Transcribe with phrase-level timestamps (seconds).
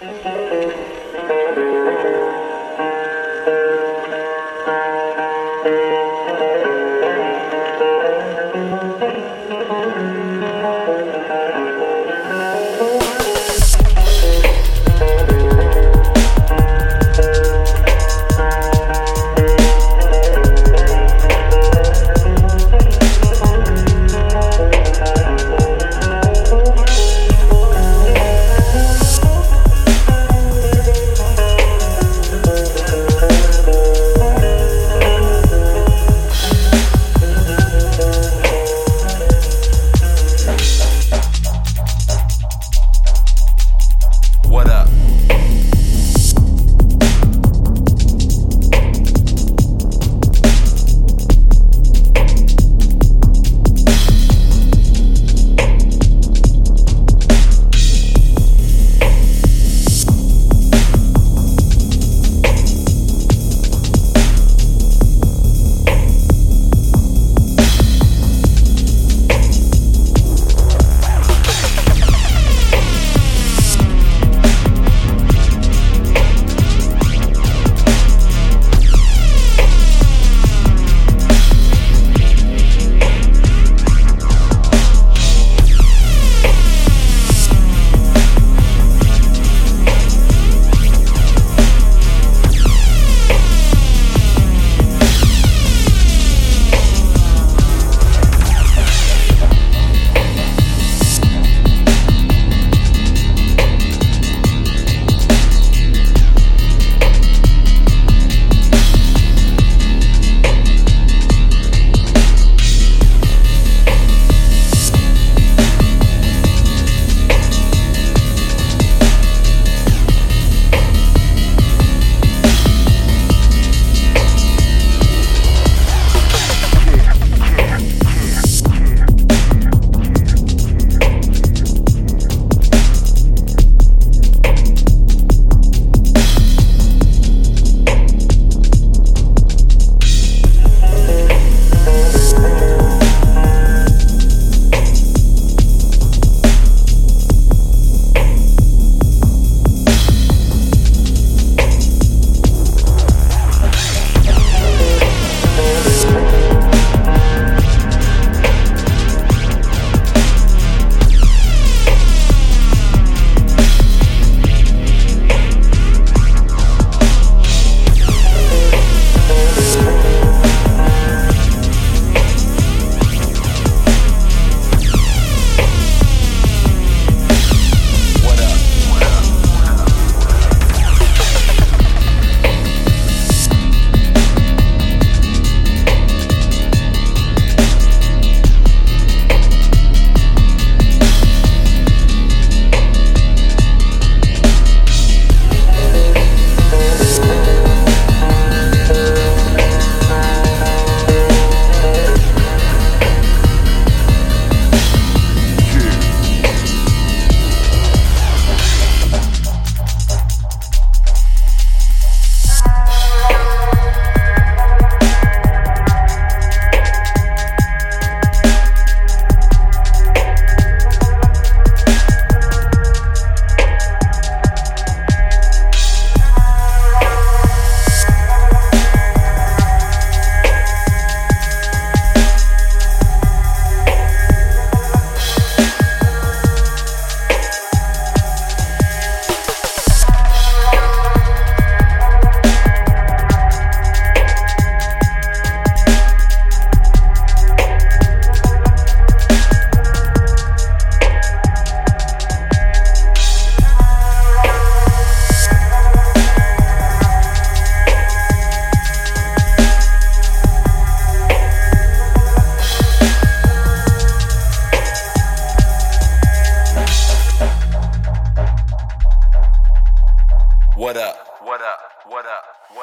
[0.00, 0.47] What up?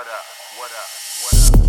[0.06, 0.25] what up,
[0.60, 1.65] what up, what up.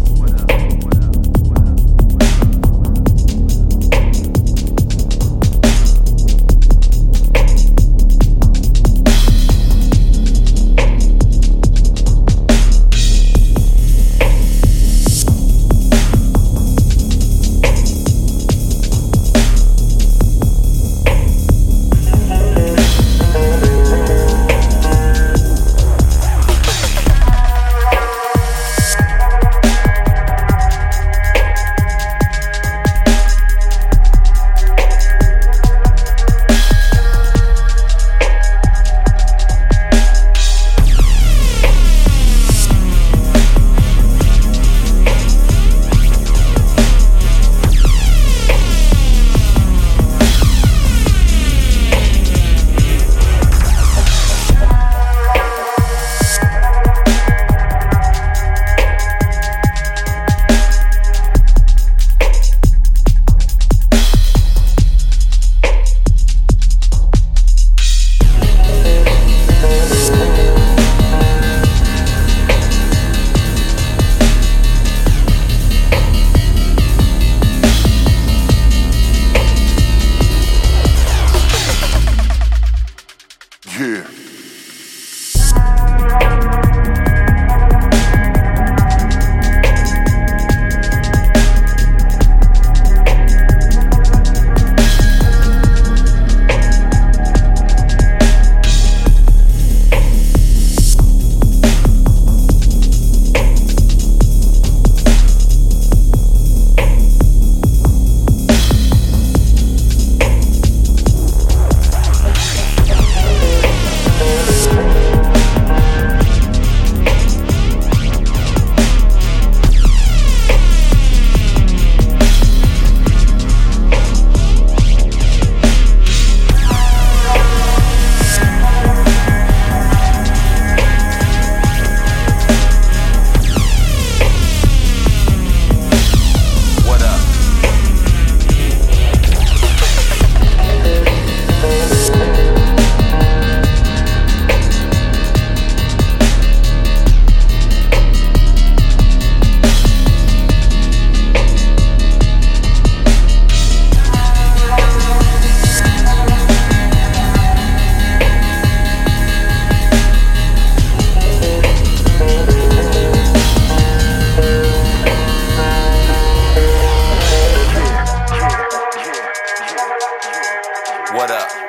[171.16, 171.65] What up?